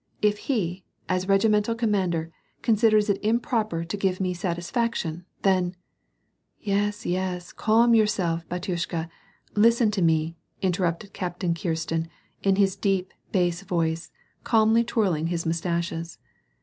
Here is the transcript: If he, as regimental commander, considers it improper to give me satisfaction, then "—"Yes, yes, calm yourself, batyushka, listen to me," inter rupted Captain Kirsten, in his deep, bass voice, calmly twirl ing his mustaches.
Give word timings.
If 0.23 0.39
he, 0.49 0.83
as 1.07 1.27
regimental 1.27 1.75
commander, 1.75 2.31
considers 2.63 3.07
it 3.07 3.23
improper 3.23 3.83
to 3.85 3.97
give 3.97 4.19
me 4.19 4.33
satisfaction, 4.33 5.25
then 5.43 5.75
"—"Yes, 6.59 7.05
yes, 7.05 7.53
calm 7.53 7.93
yourself, 7.93 8.49
batyushka, 8.49 9.11
listen 9.53 9.91
to 9.91 10.01
me," 10.01 10.37
inter 10.59 10.85
rupted 10.85 11.13
Captain 11.13 11.53
Kirsten, 11.53 12.07
in 12.41 12.55
his 12.55 12.75
deep, 12.75 13.13
bass 13.31 13.61
voice, 13.61 14.11
calmly 14.43 14.83
twirl 14.83 15.13
ing 15.13 15.27
his 15.27 15.45
mustaches. 15.45 16.17